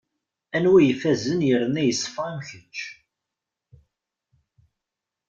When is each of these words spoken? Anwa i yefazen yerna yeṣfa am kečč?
Anwa 0.55 0.77
i 0.81 0.85
yefazen 0.87 1.41
yerna 1.49 1.81
yeṣfa 1.83 2.23
am 2.29 2.37
kečč? 2.47 2.77